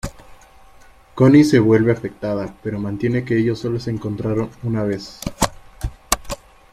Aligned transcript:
Connie 1.13 1.43
se 1.43 1.59
vuelve 1.59 1.91
afectada 1.91 2.55
pero 2.63 2.79
mantiene 2.79 3.23
que 3.23 3.37
ellos 3.37 3.59
sólo 3.59 3.79
se 3.79 3.91
encontraron 3.91 4.49
una 4.63 4.81
vez. 4.81 5.19